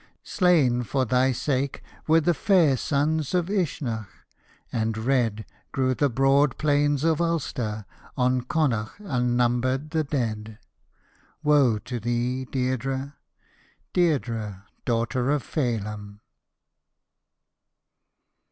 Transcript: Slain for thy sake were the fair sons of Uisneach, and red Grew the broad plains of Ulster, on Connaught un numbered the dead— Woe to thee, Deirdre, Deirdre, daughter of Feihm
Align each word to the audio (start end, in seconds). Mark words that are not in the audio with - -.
Slain 0.23 0.81
for 0.81 1.05
thy 1.05 1.31
sake 1.31 1.83
were 2.07 2.21
the 2.21 2.33
fair 2.33 2.75
sons 2.75 3.35
of 3.35 3.49
Uisneach, 3.51 4.07
and 4.71 4.97
red 4.97 5.45
Grew 5.71 5.93
the 5.93 6.09
broad 6.09 6.57
plains 6.57 7.03
of 7.03 7.21
Ulster, 7.21 7.85
on 8.17 8.41
Connaught 8.41 8.99
un 9.05 9.37
numbered 9.37 9.91
the 9.91 10.03
dead— 10.03 10.57
Woe 11.43 11.77
to 11.77 11.99
thee, 11.99 12.45
Deirdre, 12.45 13.13
Deirdre, 13.93 14.65
daughter 14.85 15.29
of 15.29 15.43
Feihm 15.43 16.21